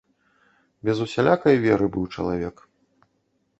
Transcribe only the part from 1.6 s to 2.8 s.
веры быў чалавек.